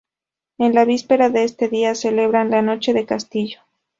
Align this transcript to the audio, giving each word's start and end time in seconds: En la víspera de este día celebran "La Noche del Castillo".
En 0.57 0.73
la 0.73 0.83
víspera 0.83 1.29
de 1.29 1.43
este 1.43 1.67
día 1.69 1.93
celebran 1.93 2.49
"La 2.49 2.63
Noche 2.63 2.91
del 2.91 3.05
Castillo". 3.05 3.59